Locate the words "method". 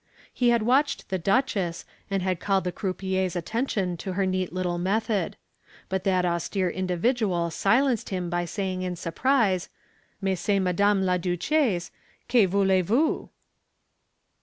4.79-5.35